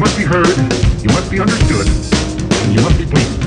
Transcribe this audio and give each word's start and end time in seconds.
must 0.00 0.16
be 0.16 0.24
heard, 0.24 0.48
you 1.02 1.08
must 1.10 1.30
be 1.30 1.38
understood, 1.38 1.86
and 1.86 2.72
you 2.72 2.80
must 2.80 2.96
be 2.96 3.04
pleased. 3.04 3.38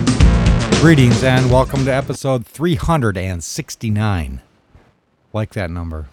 Greetings 0.79 1.23
and 1.23 1.49
welcome 1.49 1.83
to 1.85 1.91
episode 1.91 2.45
369. 2.45 4.41
Like 5.33 5.53
that 5.53 5.71
number. 5.71 6.09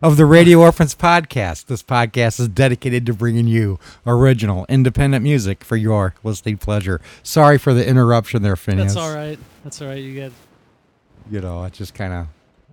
Of 0.00 0.16
the 0.16 0.26
Radio 0.26 0.60
Orphans 0.60 0.94
podcast. 0.94 1.66
This 1.66 1.82
podcast 1.82 2.38
is 2.38 2.46
dedicated 2.46 3.04
to 3.06 3.12
bringing 3.12 3.48
you 3.48 3.80
original, 4.06 4.64
independent 4.68 5.24
music 5.24 5.64
for 5.64 5.74
your 5.74 6.14
listening 6.22 6.58
pleasure. 6.58 7.00
Sorry 7.24 7.58
for 7.58 7.74
the 7.74 7.84
interruption 7.84 8.42
there, 8.42 8.54
Phineas. 8.54 8.94
That's 8.94 9.04
all 9.04 9.12
right. 9.12 9.40
That's 9.64 9.82
all 9.82 9.88
right. 9.88 10.00
You 10.00 10.14
get 10.14 10.30
You 11.28 11.40
know, 11.40 11.64
it 11.64 11.72
just 11.72 11.94
kind 11.94 12.12
of. 12.12 12.28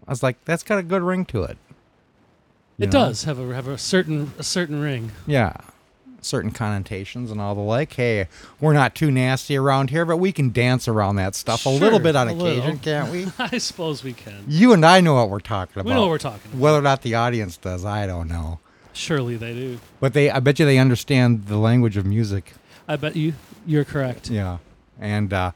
I 0.07 0.11
was 0.11 0.21
like, 0.21 0.45
that's 0.45 0.61
got 0.61 0.77
a 0.77 0.83
good 0.83 1.01
ring 1.01 1.25
to 1.25 1.41
it. 1.41 1.57
You 2.77 2.83
it 2.83 2.93
know? 2.93 3.07
does 3.07 3.23
have 3.23 3.39
a 3.39 3.55
have 3.55 3.67
a 3.67 3.79
certain 3.79 4.33
a 4.37 4.43
certain 4.43 4.79
ring. 4.81 5.13
Yeah. 5.25 5.57
Certain 6.25 6.51
connotations 6.51 7.29
and 7.29 7.39
all 7.39 7.53
the 7.53 7.61
like. 7.61 7.93
Hey, 7.93 8.27
we're 8.59 8.73
not 8.73 8.95
too 8.95 9.11
nasty 9.11 9.55
around 9.55 9.91
here, 9.91 10.05
but 10.05 10.17
we 10.17 10.31
can 10.31 10.51
dance 10.51 10.87
around 10.87 11.17
that 11.17 11.35
stuff 11.35 11.65
a 11.65 11.69
little 11.69 11.99
bit 11.99 12.15
on 12.15 12.27
occasion, 12.27 12.65
little. 12.65 12.79
can't 12.79 13.11
we? 13.11 13.27
I 13.39 13.57
suppose 13.59 14.03
we 14.03 14.13
can. 14.13 14.43
You 14.47 14.73
and 14.73 14.85
I 14.85 15.01
know 15.01 15.13
what 15.13 15.29
we're 15.29 15.39
talking 15.39 15.79
about. 15.79 15.85
We 15.85 15.93
know 15.93 16.01
what 16.01 16.09
we're 16.09 16.17
talking 16.17 16.51
about. 16.51 16.59
Whether 16.59 16.79
or 16.79 16.81
not 16.81 17.03
the 17.03 17.15
audience 17.15 17.57
does, 17.57 17.85
I 17.85 18.07
don't 18.07 18.27
know. 18.27 18.59
Surely 18.93 19.35
they 19.35 19.53
do. 19.53 19.79
But 19.99 20.13
they, 20.13 20.29
I 20.29 20.39
bet 20.39 20.57
you 20.57 20.65
they 20.65 20.77
understand 20.79 21.45
the 21.47 21.57
language 21.57 21.97
of 21.97 22.05
music. 22.05 22.53
I 22.87 22.95
bet 22.95 23.15
you 23.15 23.33
you're 23.67 23.85
correct. 23.85 24.29
Yeah. 24.29 24.57
And 24.99 25.31
uh, 25.33 25.51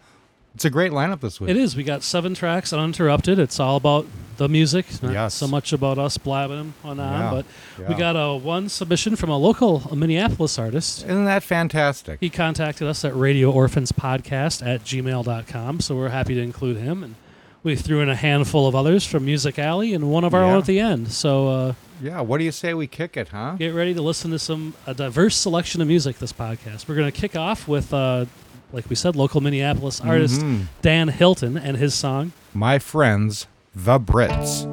it's 0.60 0.66
a 0.66 0.70
great 0.70 0.92
lineup 0.92 1.22
this 1.22 1.40
week. 1.40 1.52
It 1.52 1.56
is. 1.56 1.78
We 1.78 1.84
got 1.84 2.04
seven 2.04 2.34
tracks 2.34 2.74
uninterrupted. 2.74 3.40
It's 3.40 3.62
all 3.62 3.78
about 3.78 4.06
the 4.36 4.50
music, 4.50 4.86
not 5.02 5.14
Yes. 5.14 5.34
so 5.34 5.48
much 5.48 5.72
about 5.72 5.98
us 5.98 6.18
blabbing 6.18 6.74
on 6.84 7.00
on. 7.00 7.20
Yeah, 7.22 7.32
But 7.32 7.46
yeah. 7.82 7.88
we 7.88 7.96
got 7.96 8.18
a 8.18 8.36
one 8.38 8.68
submission 8.68 9.16
from 9.16 9.30
a 9.30 9.38
local 9.38 9.90
Minneapolis 9.96 10.60
artist. 10.60 11.04
Isn't 11.06 11.24
that 11.24 11.44
fantastic? 11.44 12.20
He 12.20 12.30
contacted 12.30 12.88
us 12.88 13.06
at 13.06 13.14
radioorphanspodcast 13.14 14.66
at 14.66 14.84
gmail.com, 14.84 15.80
so 15.80 15.96
we're 15.96 16.10
happy 16.10 16.36
to 16.36 16.42
include 16.42 16.76
him. 16.76 17.04
And 17.04 17.16
we 17.64 17.78
threw 17.78 18.02
in 18.02 18.10
a 18.10 18.16
handful 18.16 18.68
of 18.68 18.76
others 18.76 19.06
from 19.06 19.24
Music 19.26 19.58
Alley 19.60 19.94
and 19.94 20.12
one 20.12 20.26
of 20.26 20.34
our 20.34 20.42
Yeah. 20.42 20.52
own 20.52 20.58
at 20.60 20.66
the 20.66 20.80
end. 20.82 21.12
So 21.12 21.48
uh, 21.48 21.74
Yeah. 22.02 22.22
What 22.22 22.38
do 22.40 22.44
you 22.44 22.52
say 22.52 22.74
we 22.74 22.88
kick 22.88 23.16
it, 23.18 23.30
huh? 23.30 23.56
get 23.58 23.74
ready 23.74 23.94
to 23.94 24.02
listen 24.02 24.32
to 24.32 24.40
some 24.40 24.74
a 24.86 24.94
diverse 24.94 25.36
selection 25.38 25.82
of 25.82 25.88
music 25.88 26.20
this 26.20 26.34
podcast. 26.34 26.88
We're 26.88 26.96
going 26.96 27.12
to 27.12 27.18
kick 27.18 27.36
off 27.38 27.66
with, 27.68 27.94
uh, 27.94 28.26
like 28.72 28.90
we 28.90 28.96
said, 28.96 29.16
local 29.16 29.42
Minneapolis 29.42 30.00
artist 30.02 30.42
Mhm. 30.42 30.66
Dan 30.82 31.08
Hilton 31.10 31.58
and 31.58 31.78
his 31.78 31.94
song. 31.94 32.32
My 32.54 32.80
friends, 32.80 33.48
the 33.76 34.00
Brits. 34.00 34.66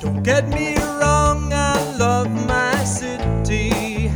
Don't 0.00 0.22
get 0.22 0.48
me 0.48 0.76
wrong, 1.00 1.52
I 1.52 1.96
love 1.98 2.30
my 2.46 2.84
city. 2.84 4.08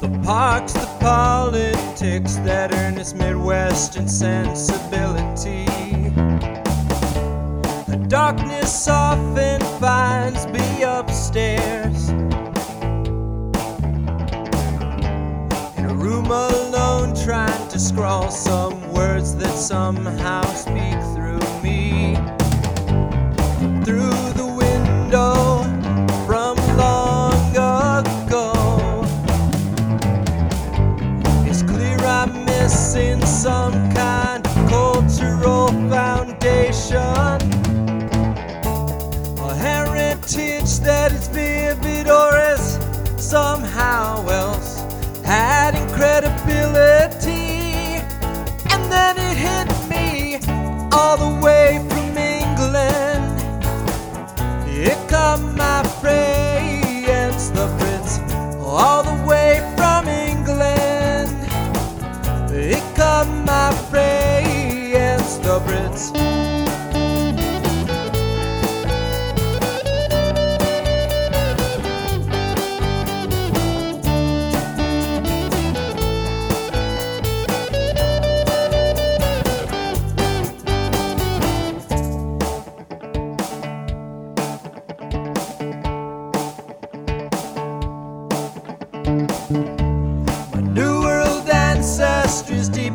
The 0.00 0.10
parks, 0.24 0.72
the 0.74 0.88
politics, 1.00 2.34
that 2.46 2.72
earnest 2.74 3.16
Midwestern 3.16 4.08
sensibility. 4.08 5.66
Darkness 8.22 8.86
often 8.86 9.62
finds 9.80 10.46
me 10.48 10.82
upstairs. 10.82 12.10
In 15.78 15.86
a 15.86 15.94
room 15.94 16.26
alone, 16.26 17.14
trying 17.24 17.68
to 17.68 17.78
scrawl 17.78 18.30
some 18.30 18.92
words 18.92 19.34
that 19.36 19.54
somehow 19.56 20.42
speak 20.52 21.00
through 21.14 21.40
me. 21.62 22.14
Through 23.86 24.19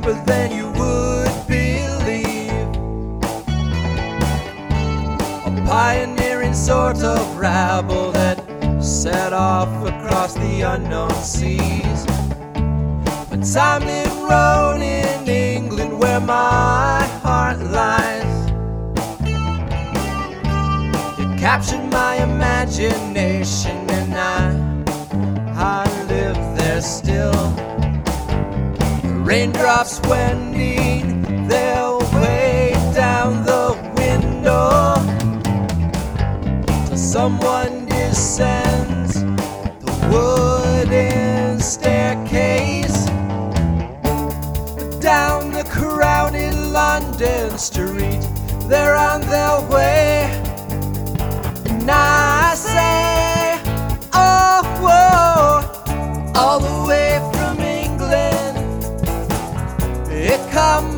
deeper 0.05 0.23
than 0.25 0.51
you 0.51 0.67
would 0.67 1.47
believe. 1.47 2.51
A 5.45 5.65
pioneering 5.67 6.53
sort 6.53 7.03
of 7.03 7.37
rabble 7.37 8.11
that 8.11 8.37
set 8.83 9.33
off 9.33 9.69
across 9.87 10.33
the 10.35 10.61
unknown 10.61 11.11
seas. 11.11 12.05
Timely 13.53 14.03
road 14.27 14.81
in 14.81 15.29
England 15.29 15.99
where 15.99 16.19
my 16.19 17.05
heart 17.21 17.59
lies. 17.59 18.49
You 21.19 21.25
captured 21.39 21.85
my 21.91 22.15
imagination 22.23 23.87
and 23.91 24.15
I 24.15 25.83
I 25.83 26.05
live 26.07 26.57
there 26.57 26.81
still. 26.81 27.74
Raindrops 29.25 29.99
wending 30.01 31.47
their 31.47 31.97
way 32.13 32.73
down 32.93 33.43
the 33.43 33.73
window. 33.97 34.93
Till 36.85 36.95
someone 36.95 37.87
descends 37.87 39.15
the 39.81 39.93
wooden 40.11 41.59
staircase 41.59 43.05
down 45.01 45.51
the 45.53 45.65
crowded 45.71 46.53
London 46.53 47.57
street. 47.57 48.21
They're 48.69 48.95
on 48.95 49.21
their 49.21 49.59
way. 49.71 50.29
And 51.65 51.89
I 51.89 52.53
say, 52.53 53.59
oh, 54.13 54.61
whoa, 54.85 56.33
all 56.39 56.59
the 56.59 56.87
way 56.87 57.34
come 60.55 60.94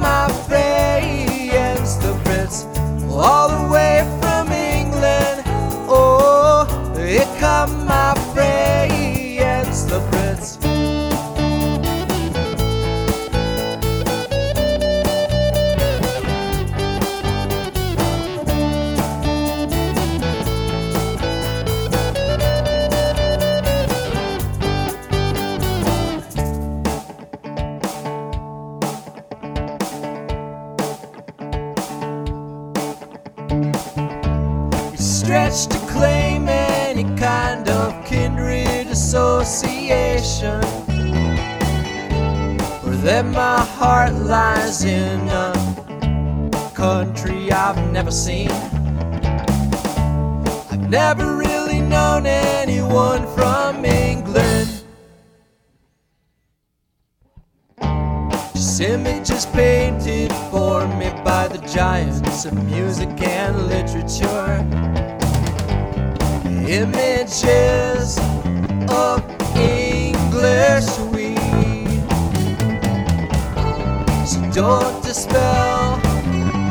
don't 74.57 75.03
dispel 75.03 75.97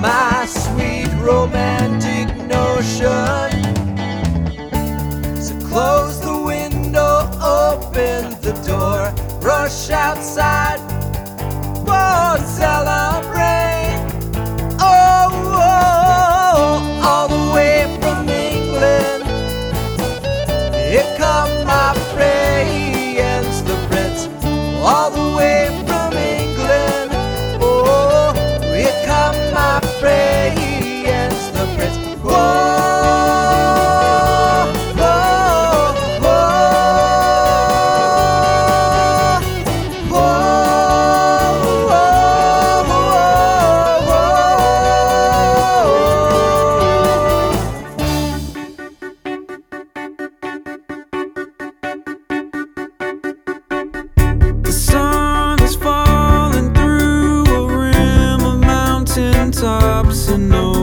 my 0.03 0.45
sweet 0.45 1.09
romantic 1.21 2.27
notion. 2.49 3.53
So 5.41 5.55
close 5.69 6.21
the 6.21 6.37
window, 6.45 7.31
open 7.41 8.35
the 8.41 8.55
door, 8.67 9.15
rush 9.41 9.91
outside. 9.91 10.56
ups 59.97 60.29
and 60.29 60.51
downs. 60.51 60.76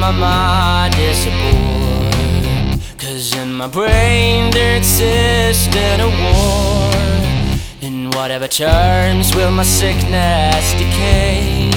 My 0.00 0.10
mind 0.10 0.94
is 0.96 1.26
a 1.26 1.32
bore. 1.42 2.80
Cause 2.96 3.36
in 3.36 3.52
my 3.52 3.68
brain 3.68 4.50
there 4.50 4.76
exists 4.78 5.68
a 5.76 6.08
war. 6.22 6.90
In 7.82 8.10
whatever 8.16 8.48
terms 8.48 9.36
will 9.36 9.50
my 9.50 9.62
sickness 9.62 10.72
decay? 10.80 11.70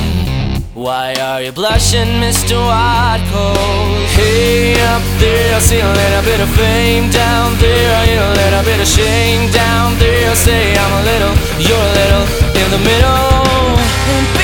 Why 0.73 1.13
are 1.19 1.41
you 1.41 1.51
blushing, 1.51 2.11
Mr. 2.23 2.55
White 2.55 3.23
Coat? 3.31 4.07
Hey, 4.15 4.73
up 4.95 5.03
there, 5.19 5.55
I 5.55 5.59
see 5.59 5.81
a 5.81 5.93
little 6.01 6.23
bit 6.23 6.39
of 6.39 6.49
fame 6.55 7.11
down 7.11 7.57
there. 7.59 7.89
I 7.99 8.05
hear 8.05 8.23
a 8.23 8.35
little 8.41 8.63
bit 8.63 8.79
of 8.79 8.87
shame 8.87 9.51
down 9.51 9.99
there. 9.99 10.31
I 10.31 10.33
say 10.33 10.75
I'm 10.75 10.93
a 10.99 11.03
little, 11.11 11.33
you're 11.67 11.87
a 11.89 11.93
little 11.99 12.25
in 12.61 12.67
the 12.71 12.81
middle. 12.89 14.42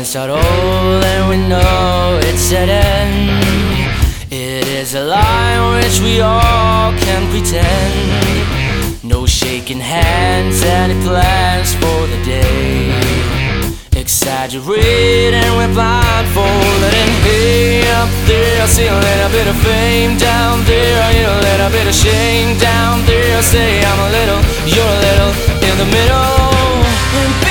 Blinds 0.00 0.16
are 0.16 0.30
old 0.30 1.04
and 1.04 1.28
we 1.28 1.36
know 1.36 2.18
it's 2.22 2.50
at 2.54 2.70
end. 2.70 3.44
It 4.32 4.66
is 4.66 4.94
a 4.94 5.04
lie 5.04 5.76
which 5.76 6.00
we 6.00 6.22
all 6.22 6.96
can 7.04 7.28
pretend. 7.28 9.04
No 9.04 9.26
shaking 9.26 9.78
hands, 9.78 10.62
any 10.62 10.96
plans 11.04 11.74
for 11.74 12.06
the 12.06 12.16
day. 12.24 12.96
Exaggerate 13.92 15.34
and 15.36 15.52
we're 15.58 15.74
blindfolded 15.74 16.94
and 17.02 17.12
hey 17.20 17.84
up 18.00 18.08
there 18.24 18.62
I 18.62 18.66
see 18.72 18.88
a 18.88 18.96
little 18.96 19.30
bit 19.36 19.46
of 19.52 19.56
fame 19.60 20.16
down 20.16 20.64
there 20.64 20.96
I 20.96 21.12
hear 21.12 21.28
a 21.28 21.40
little 21.44 21.70
bit 21.76 21.86
of 21.86 21.94
shame 21.94 22.56
down 22.56 23.04
there 23.04 23.36
I 23.36 23.42
say 23.42 23.84
I'm 23.84 24.00
a 24.00 24.10
little, 24.16 24.40
you're 24.64 24.94
a 24.96 25.00
little 25.04 25.32
in 25.60 25.74
the 25.76 25.88
middle 25.92 27.49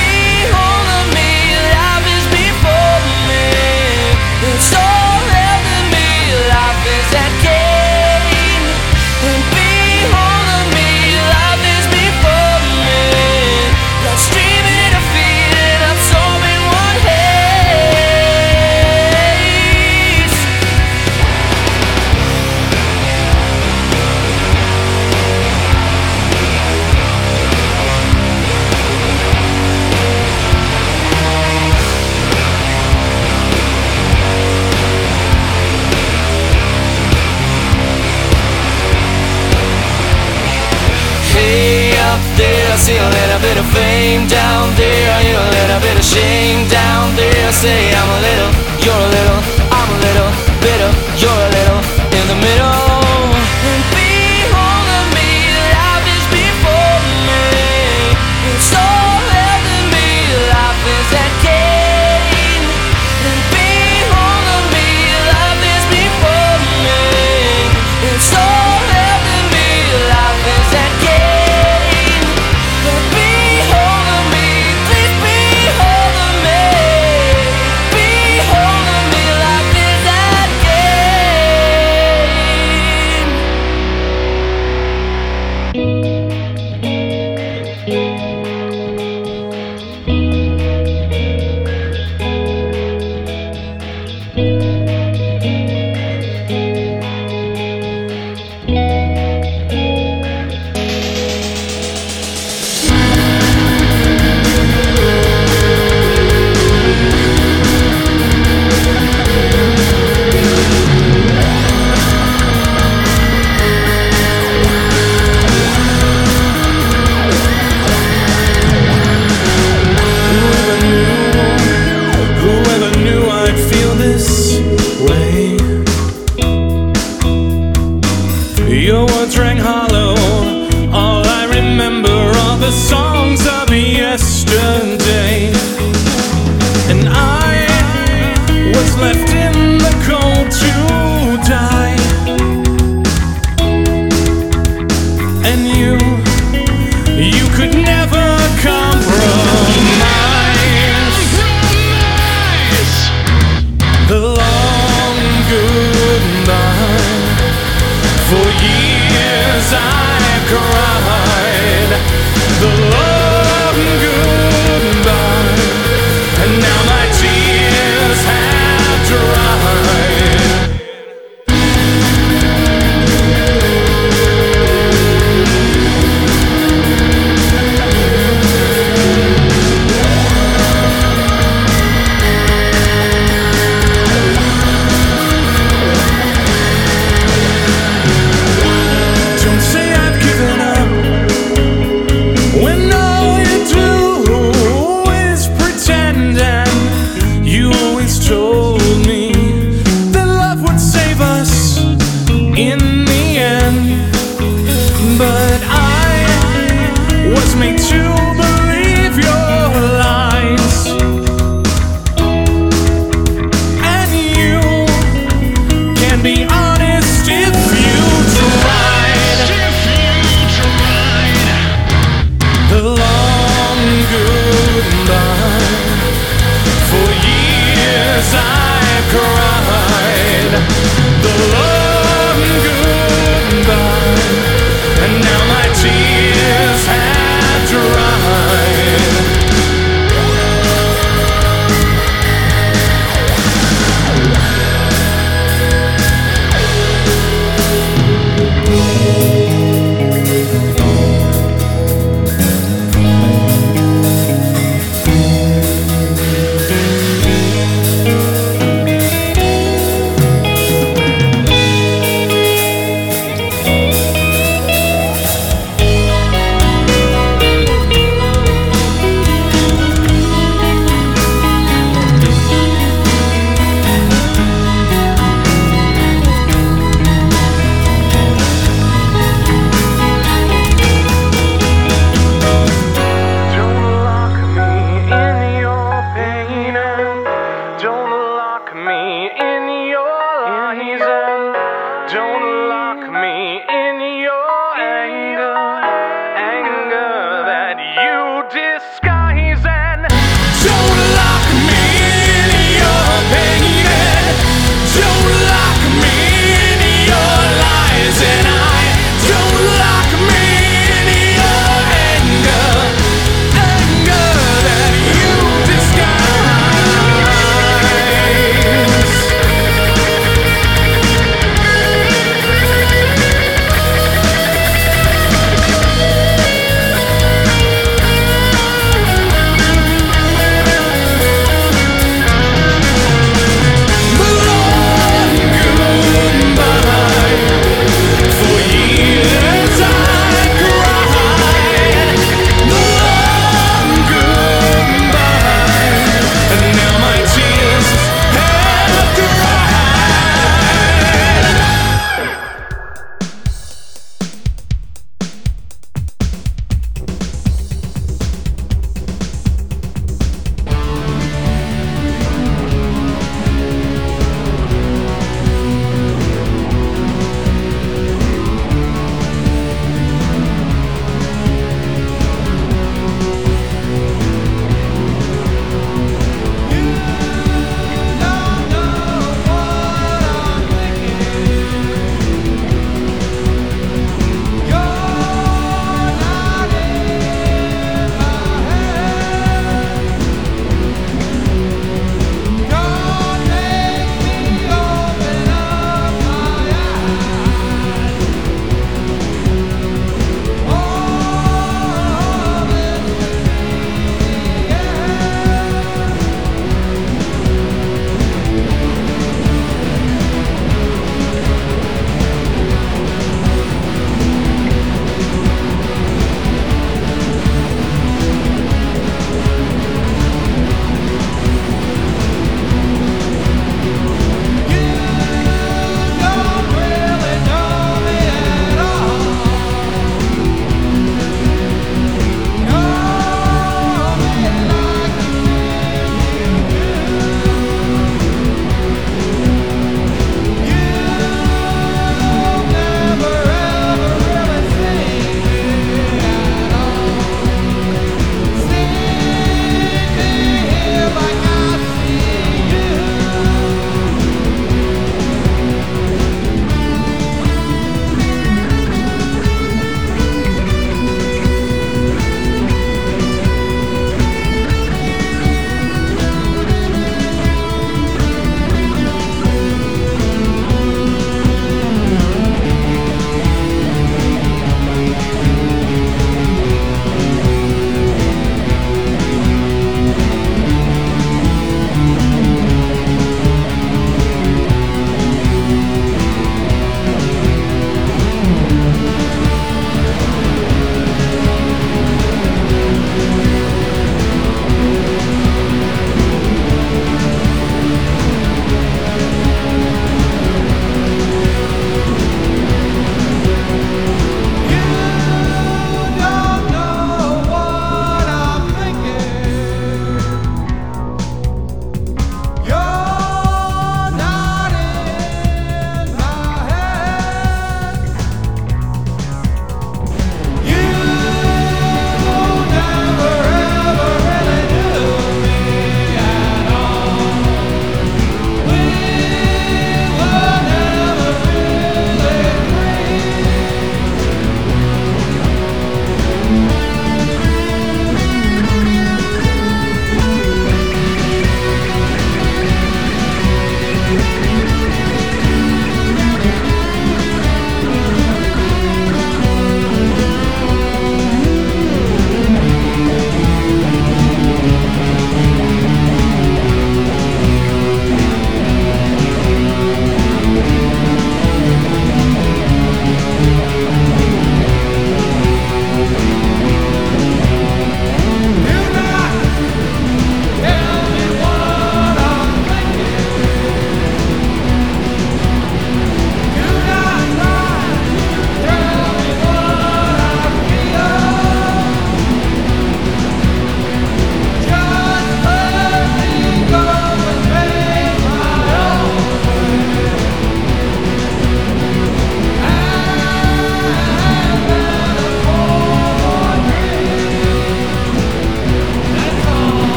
up 42.10 42.22
there, 42.36 42.66
I 42.72 42.76
see 42.76 42.98
a 42.98 43.08
little 43.18 43.40
bit 43.40 43.56
of 43.56 43.66
fame 43.70 44.26
down 44.26 44.74
there. 44.74 45.06
I 45.14 45.22
hear 45.22 45.38
a 45.38 45.50
little 45.58 45.80
bit 45.80 45.96
of 45.96 46.04
shame 46.04 46.66
down 46.68 47.14
there. 47.14 47.46
I 47.46 47.52
say 47.52 47.78
I'm 47.94 48.10
a 48.18 48.20
little, 48.26 48.50
you're 48.82 49.02
a 49.06 49.10
little, 49.16 49.40
I'm 49.70 49.88
a 49.94 49.98
little 50.06 50.49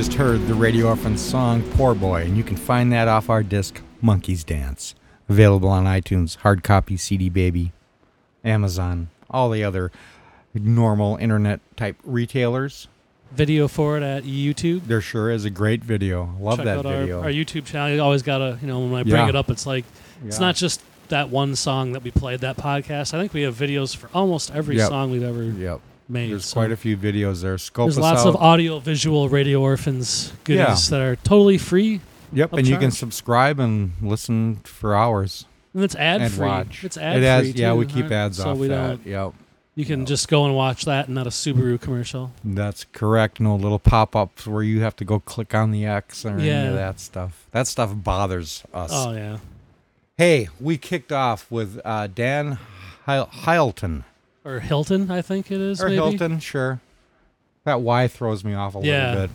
just 0.00 0.14
heard 0.14 0.40
the 0.46 0.54
Radio 0.54 0.86
Orphans 0.86 1.20
song 1.20 1.62
Poor 1.72 1.94
Boy, 1.94 2.22
and 2.22 2.34
you 2.34 2.42
can 2.42 2.56
find 2.56 2.90
that 2.90 3.06
off 3.06 3.28
our 3.28 3.42
disc 3.42 3.82
Monkey's 4.00 4.42
Dance. 4.44 4.94
Available 5.28 5.68
on 5.68 5.84
iTunes, 5.84 6.36
hard 6.36 6.62
copy, 6.62 6.96
CD 6.96 7.28
Baby, 7.28 7.72
Amazon, 8.42 9.10
all 9.28 9.50
the 9.50 9.62
other 9.62 9.92
normal 10.54 11.16
internet 11.18 11.60
type 11.76 11.96
retailers. 12.02 12.88
Video 13.32 13.68
for 13.68 13.98
it 13.98 14.02
at 14.02 14.24
YouTube. 14.24 14.86
There 14.86 15.02
sure 15.02 15.30
is 15.30 15.44
a 15.44 15.50
great 15.50 15.84
video. 15.84 16.34
Love 16.40 16.56
Check 16.56 16.64
that 16.64 16.78
out 16.78 16.86
our, 16.86 17.00
video. 17.00 17.22
our 17.22 17.28
YouTube 17.28 17.66
channel. 17.66 17.94
You 17.94 18.00
always 18.00 18.22
gotta, 18.22 18.56
you 18.62 18.68
know, 18.68 18.80
when 18.80 18.94
I 18.94 19.02
bring 19.02 19.16
Yeah. 19.16 19.28
it 19.28 19.36
up, 19.36 19.50
it's 19.50 19.66
like 19.66 19.84
it's 20.26 20.38
Yeah. 20.38 20.46
not 20.46 20.56
just 20.56 20.80
that 21.08 21.28
one 21.28 21.54
song 21.54 21.92
that 21.92 22.02
we 22.02 22.10
played 22.10 22.40
that 22.40 22.56
podcast. 22.56 23.12
I 23.12 23.18
think 23.20 23.34
we 23.34 23.42
have 23.42 23.54
videos 23.54 23.94
for 23.94 24.08
almost 24.14 24.50
every 24.52 24.78
Yep. 24.78 24.88
song 24.88 25.10
we've 25.10 25.22
ever 25.22 25.42
Yep. 25.42 25.80
Made. 26.10 26.30
There's 26.30 26.46
so 26.46 26.54
quite 26.54 26.72
a 26.72 26.76
few 26.76 26.96
videos 26.96 27.42
there. 27.42 27.56
Scope 27.58 27.86
there's 27.86 27.98
lots 27.98 28.22
out. 28.22 28.28
of 28.28 28.36
audio, 28.36 28.78
visual, 28.80 29.28
Radio 29.28 29.60
Orphans 29.60 30.32
goodies 30.44 30.88
that 30.90 31.00
are 31.00 31.16
totally 31.16 31.58
free, 31.58 32.00
Yep, 32.32 32.52
and 32.54 32.66
you 32.68 32.76
can 32.78 32.90
subscribe 32.90 33.58
and 33.60 33.92
listen 34.02 34.56
for 34.64 34.94
hours 34.96 35.46
and 35.74 35.84
it's 35.84 35.94
ad 35.96 36.20
and 36.20 36.32
free. 36.32 36.46
watch. 36.46 36.84
It's 36.84 36.96
ad 36.96 37.18
it 37.18 37.22
has, 37.22 37.50
free. 37.52 37.60
yeah, 37.60 37.70
too, 37.72 37.76
we 37.76 37.86
keep 37.86 38.06
huh? 38.08 38.14
ads 38.14 38.36
so 38.38 38.50
off 38.50 38.58
we 38.58 38.68
that. 38.68 39.04
Don't, 39.04 39.06
Yep. 39.06 39.34
you 39.76 39.84
can 39.84 40.04
just 40.06 40.28
go 40.28 40.44
and 40.44 40.54
watch 40.56 40.84
that 40.84 41.06
and 41.06 41.14
not 41.14 41.26
a 41.26 41.30
Subaru 41.30 41.80
commercial. 41.80 42.32
That's 42.44 42.84
correct. 42.92 43.40
No 43.40 43.54
little 43.56 43.78
pop 43.78 44.16
ups 44.16 44.46
where 44.46 44.62
you 44.62 44.80
have 44.80 44.96
to 44.96 45.04
go 45.04 45.20
click 45.20 45.54
on 45.54 45.70
the 45.70 45.86
X 45.86 46.24
or 46.24 46.38
any 46.38 46.48
of 46.66 46.74
that 46.74 46.98
stuff. 47.00 47.46
That 47.52 47.66
stuff 47.66 47.92
bothers 47.94 48.64
us. 48.74 48.90
Oh 48.92 49.12
yeah. 49.12 49.38
Hey, 50.16 50.48
we 50.60 50.76
kicked 50.76 51.12
off 51.12 51.50
with 51.50 51.80
uh, 51.84 52.06
Dan 52.08 52.58
Hilton. 53.06 54.04
Or 54.44 54.60
Hilton, 54.60 55.10
I 55.10 55.22
think 55.22 55.50
it 55.50 55.60
is. 55.60 55.82
Or 55.82 55.86
maybe. 55.86 55.96
Hilton, 55.96 56.40
sure. 56.40 56.80
That 57.64 57.80
Y 57.82 58.08
throws 58.08 58.42
me 58.44 58.54
off 58.54 58.74
a 58.74 58.80
Yeah. 58.80 59.10
little 59.10 59.26
bit. 59.26 59.30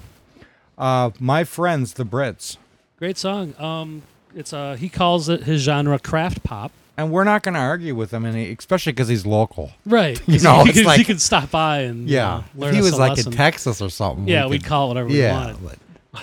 Uh, 0.78 1.10
my 1.20 1.44
friends, 1.44 1.94
the 1.94 2.06
Brits. 2.06 2.58
Great 2.98 3.18
song. 3.18 3.54
Um, 3.60 4.02
it's 4.36 4.52
uh 4.52 4.76
he 4.80 4.90
calls 4.90 5.30
it 5.30 5.44
his 5.44 5.62
genre 5.62 6.00
craft 6.00 6.44
pop. 6.44 6.72
And 6.98 7.12
we're 7.12 7.26
not 7.26 7.44
going 7.44 7.56
to 7.56 7.60
argue 7.60 7.94
with 7.94 8.12
him, 8.14 8.26
any, 8.26 8.50
especially 8.58 8.94
because 8.94 9.10
he's 9.10 9.26
local. 9.26 9.72
Right. 9.86 10.18
You 10.28 10.40
know, 10.40 10.64
he, 10.64 10.70
it's 10.70 10.80
could, 10.80 10.86
like- 10.88 10.98
he 10.98 11.04
could 11.04 11.20
stop 11.22 11.52
by 11.52 11.80
and 11.82 12.10
you 12.10 12.16
Yeah. 12.16 12.44
know, 12.54 12.68
if 12.68 12.74
he 12.74 12.82
was 12.82 12.98
like 12.98 13.18
lesson. 13.18 13.32
in 13.34 13.38
Texas 13.38 13.82
or 13.82 13.90
something. 13.90 14.28
Yeah, 14.28 14.46
we 14.46 14.52
we'd 14.52 14.64
call 14.64 14.86
it 14.86 14.88
whatever 14.90 15.10
we 15.10 15.20
Yeah. 15.22 15.34
wanted. 15.56 15.80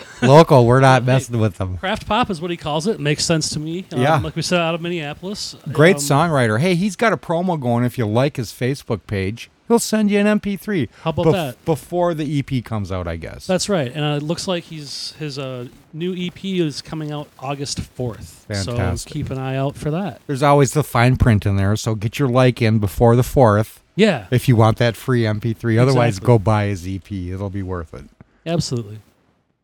local, 0.22 0.66
we're 0.66 0.80
not 0.80 1.04
messing 1.04 1.38
with 1.38 1.58
them. 1.58 1.78
Craft 1.78 2.06
pop 2.06 2.30
is 2.30 2.40
what 2.40 2.50
he 2.50 2.56
calls 2.56 2.86
it. 2.86 3.00
Makes 3.00 3.24
sense 3.24 3.48
to 3.50 3.60
me. 3.60 3.84
Um, 3.92 4.00
Yeah. 4.00 4.18
Like 4.18 4.36
we 4.36 4.42
said, 4.42 4.60
out 4.60 4.74
of 4.74 4.80
Minneapolis. 4.80 5.56
Great 5.72 5.96
Um, 5.96 6.02
songwriter. 6.02 6.60
Hey, 6.60 6.74
he's 6.74 6.96
got 6.96 7.12
a 7.12 7.16
promo 7.16 7.58
going. 7.60 7.84
If 7.84 7.98
you 7.98 8.06
like 8.06 8.36
his 8.36 8.52
Facebook 8.52 9.06
page, 9.06 9.50
he'll 9.68 9.78
send 9.78 10.10
you 10.10 10.18
an 10.18 10.26
MP3. 10.40 10.88
How 11.02 11.10
about 11.10 11.32
that? 11.32 11.64
Before 11.64 12.14
the 12.14 12.38
EP 12.38 12.64
comes 12.64 12.92
out, 12.92 13.06
I 13.08 13.16
guess. 13.16 13.46
That's 13.46 13.68
right. 13.68 13.90
And 13.92 14.04
uh, 14.04 14.16
it 14.16 14.22
looks 14.22 14.46
like 14.48 14.64
he's 14.64 15.14
his 15.18 15.38
uh, 15.38 15.68
new 15.92 16.14
EP 16.14 16.44
is 16.44 16.82
coming 16.82 17.10
out 17.12 17.28
August 17.38 17.80
4th. 17.80 18.24
Fantastic. 18.46 19.08
So 19.08 19.12
keep 19.14 19.30
an 19.30 19.38
eye 19.38 19.56
out 19.56 19.76
for 19.76 19.90
that. 19.90 20.20
There's 20.26 20.42
always 20.42 20.72
the 20.72 20.84
fine 20.84 21.16
print 21.16 21.46
in 21.46 21.56
there, 21.56 21.76
so 21.76 21.94
get 21.94 22.18
your 22.18 22.28
like 22.28 22.60
in 22.62 22.78
before 22.78 23.16
the 23.16 23.22
fourth 23.22 23.82
Yeah, 23.94 24.26
if 24.30 24.48
you 24.48 24.56
want 24.56 24.78
that 24.78 24.96
free 24.96 25.22
MP3. 25.22 25.78
Otherwise, 25.80 26.14
Exactly. 26.18 26.26
go 26.26 26.38
buy 26.38 26.64
his 26.66 26.86
EP. 26.86 27.10
It'll 27.12 27.50
be 27.50 27.62
worth 27.62 27.92
it. 27.94 28.04
absolutely. 28.46 28.98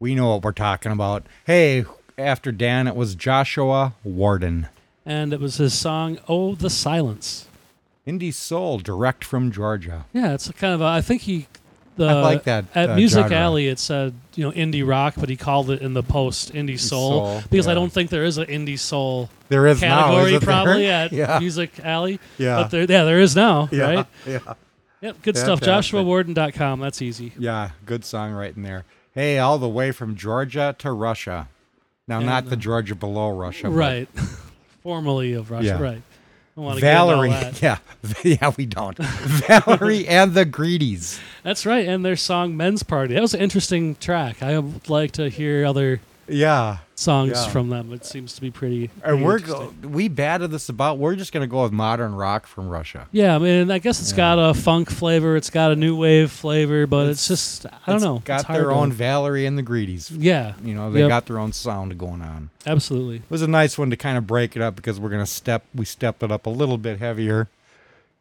We 0.01 0.15
know 0.15 0.29
what 0.31 0.43
we're 0.43 0.53
talking 0.53 0.93
about. 0.93 1.27
Hey, 1.45 1.85
after 2.17 2.53
Dan, 2.53 2.87
it 2.87 2.95
was 2.95 3.15
Joshua 3.15 3.95
Warden. 4.05 4.69
And 5.05 5.33
it 5.33 5.41
was 5.41 5.57
his 5.57 5.75
song 5.75 6.19
"Oh 6.29 6.55
the 6.55 6.71
Silence." 6.71 7.47
Indie 8.07 8.33
Soul, 8.33 8.79
direct 8.79 9.25
from 9.25 9.51
Georgia. 9.51 10.07
Yeah, 10.13 10.33
it's 10.35 10.51
kind 10.53 10.73
of. 10.75 10.81
A, 10.81 10.85
I 10.85 11.01
think 11.01 11.23
he. 11.23 11.47
The, 11.97 12.07
I 12.07 12.21
like 12.21 12.45
that, 12.45 12.65
At 12.77 12.91
uh, 12.91 12.95
Music 12.95 13.23
genre. 13.23 13.37
Alley, 13.37 13.67
it 13.67 13.81
said 13.81 14.15
you 14.37 14.45
know 14.45 14.53
indie 14.53 14.87
rock, 14.87 15.15
but 15.19 15.29
he 15.29 15.35
called 15.37 15.69
it 15.69 15.83
in 15.83 15.95
the 15.95 16.03
post 16.05 16.53
indie 16.55 16.79
soul, 16.79 17.11
soul, 17.11 17.43
because 17.51 17.67
I 17.67 17.75
don't 17.75 17.93
think 17.93 18.11
there 18.11 18.25
is 18.25 18.39
an 18.39 18.47
indie 18.47 18.79
soul 18.79 19.29
There 19.49 19.67
is 19.67 19.83
now, 19.83 20.05
category 20.07 20.31
there? 20.31 20.41
probably 20.41 20.87
at 20.87 21.11
yeah. 21.13 21.41
Music 21.41 21.81
Alley. 21.83 22.21
Yeah. 22.39 22.63
But 22.63 22.71
there, 22.71 22.81
yeah, 22.83 23.03
there 23.03 23.19
is 23.19 23.35
now, 23.35 23.69
yeah. 23.73 23.83
right? 23.83 24.07
Yeah. 24.25 24.39
Yep, 25.01 25.23
good 25.23 25.37
stuff. 25.37 25.59
Fantastic. 25.61 25.97
JoshuaWarden.com. 25.97 26.81
That's 26.81 27.03
easy. 27.03 27.33
Yeah, 27.37 27.71
good 27.85 28.05
song 28.05 28.33
right 28.33 28.55
in 28.57 28.63
there. 28.63 28.85
Hey, 29.19 29.41
all 29.41 29.59
the 29.59 29.69
way 29.69 29.91
from 29.91 30.15
Georgia 30.15 30.77
to 30.79 30.93
Russia. 30.93 31.49
Now, 32.07 32.19
And, 32.19 32.27
not 32.27 32.47
uh, 32.47 32.51
the 32.51 32.57
Georgia 32.57 32.95
below 32.95 33.31
Russia. 33.31 33.69
Right. 33.69 34.09
Formerly 34.85 35.33
of 35.33 35.51
Russia. 35.51 35.67
Yeah. 35.67 35.83
Right. 35.83 36.03
I 36.57 36.61
want 36.61 36.77
to 36.77 36.81
Valerie. 36.81 37.31
Get 37.31 37.49
into 37.49 37.69
all 37.69 37.79
that. 38.05 38.23
Yeah, 38.25 38.37
yeah, 38.41 38.53
we 38.57 38.65
don't. 38.67 38.97
Valerie 38.97 40.07
and 40.07 40.35
the 40.35 40.45
Greedies. 40.45 41.19
That's 41.43 41.67
right. 41.67 41.89
And 41.89 42.05
their 42.05 42.15
song 42.15 42.57
"Men's 42.57 42.85
Party." 42.85 43.15
That 43.15 43.21
was 43.21 43.35
an 43.35 43.41
interesting 43.41 43.97
track. 43.97 44.41
I 44.41 44.57
would 44.57 44.89
like 44.89 45.11
to 45.13 45.29
hear 45.29 45.67
other 45.67 46.01
Yeah, 46.29 46.79
songs 46.99 47.31
Yeah. 47.35 47.49
from 47.51 47.69
them. 47.69 47.93
It 47.93 48.05
seems 48.05 48.33
to 48.35 48.41
be 48.41 48.51
pretty. 48.51 48.91
and 49.05 49.25
we're 49.25 49.39
go- 49.39 49.73
we 49.83 50.09
batted 50.09 50.51
this 50.51 50.69
about. 50.69 50.99
We're 50.99 51.15
just 51.15 51.33
gonna 51.33 51.47
go 51.47 51.63
with 51.63 51.73
modern 51.73 52.15
rock 52.15 52.47
from 52.47 52.69
Russia. 52.69 53.07
Yeah, 53.13 53.37
I 53.37 53.39
mean, 53.39 53.71
I 53.71 53.79
guess 53.79 54.01
it's 54.01 54.11
Yeah. 54.11 54.17
got 54.35 54.39
a 54.51 54.53
funk 54.55 54.91
flavor. 54.91 55.37
It's 55.37 55.51
got 55.51 55.71
a 55.71 55.77
new 55.77 55.97
wave 55.97 56.31
flavor, 56.33 56.87
but 56.89 57.07
it's, 57.09 57.29
just 57.29 57.67
I 57.67 57.71
don't 57.87 57.97
It's 57.97 58.05
know. 58.05 58.23
Got 58.25 58.41
It's 58.41 58.49
their 58.49 58.65
to- 58.65 58.71
own 58.73 58.93
Valerie 58.93 59.47
and 59.47 59.57
the 59.57 59.63
Greedies. 59.63 60.11
Yeah, 60.11 60.55
You 60.65 60.75
know, 60.75 60.91
they 60.91 61.01
Yep. 61.01 61.09
got 61.09 61.27
their 61.27 61.39
own 61.39 61.53
sound 61.53 61.97
going 61.99 62.21
on. 62.21 62.51
absolutely. 62.67 63.17
It 63.17 63.31
was 63.31 63.43
a 63.43 63.47
nice 63.49 63.79
one 63.79 63.91
to 63.91 63.97
kind 63.97 64.19
of 64.19 64.27
break 64.27 64.57
it 64.57 64.63
up 64.63 64.75
because 64.77 64.99
we're 64.99 65.11
gonna 65.11 65.25
step. 65.27 65.65
We 65.75 65.85
stepped 65.85 66.23
it 66.25 66.33
up 66.33 66.47
a 66.47 66.51
little 66.51 66.79
bit 66.79 66.99
heavier. 66.99 67.49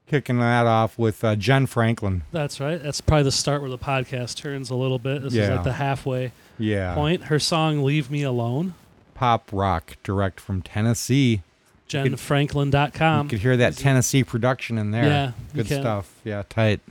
Kicking 0.09 0.39
that 0.39 0.65
off 0.65 0.97
with 0.97 1.21
uh, 1.23 1.35
Jen 1.35 1.65
Franklin. 1.65 2.21
That's 2.31 2.61
right. 2.61 2.81
That's 2.81 3.01
probably 3.01 3.23
the 3.23 3.31
start 3.33 3.59
where 3.61 3.69
the 3.69 3.77
podcast 3.77 4.37
turns 4.37 4.69
a 4.69 4.75
little 4.75 4.99
bit. 4.99 5.21
This 5.23 5.33
is 5.33 5.39
Yeah. 5.39 5.55
like 5.55 5.63
the 5.65 5.73
halfway 5.73 6.31
Yeah, 6.59 6.93
point. 6.95 7.23
Her 7.25 7.39
song 7.39 7.83
"Leave 7.83 8.09
Me 8.11 8.23
Alone." 8.23 8.73
pop 9.13 9.49
rock 9.51 9.97
direct 10.03 10.39
from 10.39 10.61
Tennessee. 10.61 11.41
JenFranklin.com. 11.89 13.25
you 13.25 13.29
could 13.29 13.39
hear 13.39 13.57
that 13.57 13.75
Tennessee 13.77 14.23
production 14.23 14.77
in 14.77 14.91
there. 14.91 15.05
Yeah, 15.05 15.31
good 15.55 15.67
stuff. 15.67 16.13
Yeah, 16.23 16.43
tight, 16.49 16.81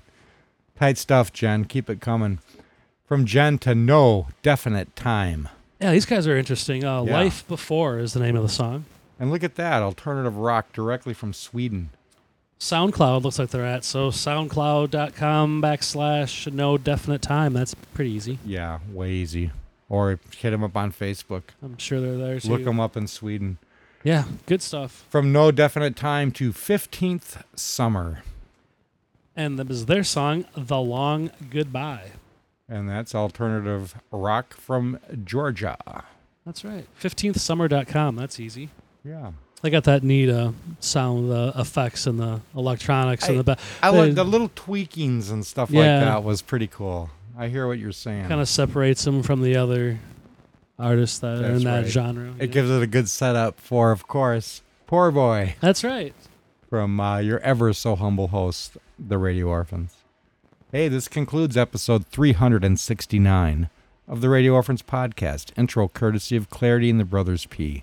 tight 0.78 0.98
stuff, 0.98 1.32
Jen. 1.32 1.64
Keep 1.64 1.90
it 1.90 2.00
coming. 2.00 2.38
From 3.06 3.24
Jen 3.26 3.58
to 3.58 3.74
no 3.74 4.28
definite 4.42 4.96
time. 4.96 5.48
Yeah, 5.80 5.92
these 5.92 6.06
guys 6.06 6.26
are 6.26 6.36
interesting. 6.36 6.84
Uh, 6.84 7.02
Yeah. 7.04 7.12
Life 7.12 7.46
Before 7.46 7.98
is 7.98 8.14
the 8.14 8.20
name 8.20 8.34
of 8.36 8.42
the 8.42 8.48
song. 8.48 8.86
And 9.20 9.30
look 9.30 9.44
at 9.44 9.54
that 9.54 9.82
alternative 9.82 10.36
rock 10.36 10.72
directly 10.72 11.14
from 11.14 11.32
Sweden. 11.32 11.90
SoundCloud 12.58 13.22
looks 13.22 13.38
like 13.38 13.50
they're 13.50 13.64
at. 13.64 13.84
So 13.84 14.10
SoundCloud.com 14.10 15.62
backslash 15.62 16.52
no 16.52 16.78
definite 16.78 17.22
time. 17.22 17.52
That's 17.52 17.74
pretty 17.74 18.10
easy. 18.10 18.38
Yeah, 18.44 18.78
way 18.92 19.12
easy. 19.12 19.50
Or 19.88 20.18
hit 20.36 20.50
them 20.50 20.64
up 20.64 20.76
on 20.76 20.92
Facebook. 20.92 21.42
I'm 21.62 21.78
sure 21.78 22.00
they're 22.00 22.16
there 22.16 22.40
too. 22.40 22.48
Look 22.48 22.64
them 22.64 22.80
up 22.80 22.96
in 22.96 23.06
Sweden. 23.06 23.58
Yeah, 24.02 24.24
good 24.46 24.62
stuff. 24.62 25.04
From 25.10 25.32
no 25.32 25.50
definite 25.50 25.96
time 25.96 26.30
to 26.32 26.52
15th 26.52 27.42
summer. 27.54 28.22
And 29.34 29.58
that 29.58 29.70
is 29.70 29.86
their 29.86 30.04
song, 30.04 30.46
The 30.56 30.78
Long 30.78 31.30
Goodbye. 31.50 32.12
And 32.68 32.88
that's 32.88 33.14
alternative 33.14 33.94
rock 34.10 34.54
from 34.54 34.98
Georgia. 35.24 36.04
That's 36.44 36.64
right. 36.64 36.86
15thsummer.com. 37.00 38.16
That's 38.16 38.40
easy. 38.40 38.70
Yeah. 39.04 39.32
They 39.66 39.70
got 39.70 39.82
that 39.82 40.04
neat 40.04 40.30
uh, 40.30 40.52
sound, 40.78 41.28
the 41.28 41.52
effects 41.56 42.06
and 42.06 42.20
the 42.20 42.40
electronics 42.54 43.28
and 43.28 43.40
the 43.40 43.42
back. 43.42 43.58
I 43.82 43.88
like 43.88 44.14
the 44.14 44.22
little 44.22 44.48
tweakings 44.50 45.32
and 45.32 45.44
stuff 45.44 45.72
like 45.72 45.82
that 45.86 46.22
was 46.22 46.40
pretty 46.40 46.68
cool. 46.68 47.10
I 47.36 47.48
hear 47.48 47.66
what 47.66 47.80
you're 47.80 47.90
saying. 47.90 48.28
kind 48.28 48.40
of 48.40 48.48
separates 48.48 49.02
them 49.02 49.24
from 49.24 49.42
the 49.42 49.56
other 49.56 49.98
artists 50.78 51.18
that 51.18 51.42
are 51.42 51.46
in 51.46 51.64
that 51.64 51.82
right. 51.82 51.86
genre. 51.86 52.32
it 52.38 52.42
yeah. 52.42 52.46
gives 52.46 52.70
it 52.70 52.80
a 52.80 52.86
good 52.86 53.08
setup 53.08 53.58
for, 53.58 53.90
of 53.90 54.06
course, 54.06 54.62
Poor 54.86 55.10
Boy 55.10 55.56
That's 55.58 55.82
right. 55.82 56.14
from 56.70 57.00
uh, 57.00 57.18
your 57.18 57.40
ever 57.40 57.72
so 57.72 57.96
humble 57.96 58.28
host, 58.28 58.76
the 58.96 59.18
Radio 59.18 59.48
Orphans. 59.48 59.96
Hey, 60.70 60.86
this 60.86 61.08
concludes 61.08 61.56
episode 61.56 62.06
369 62.06 63.68
of 64.06 64.20
the 64.20 64.28
Radio 64.28 64.52
Orphans 64.52 64.82
podcast. 64.82 65.50
Intro 65.58 65.88
courtesy 65.88 66.36
of 66.36 66.50
Clarity 66.50 66.88
and 66.88 67.00
the 67.00 67.04
Brothers 67.04 67.46
P. 67.46 67.82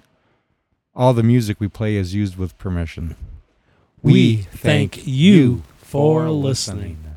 All 0.96 1.14
the 1.14 1.24
music 1.24 1.60
we 1.60 1.68
play 1.68 1.96
is 1.96 2.14
used 2.14 2.38
with 2.38 2.56
permission. 2.60 3.16
We 4.04 4.38
thank 4.38 5.08
you 5.08 5.64
for 5.78 6.30
listening. 6.30 7.13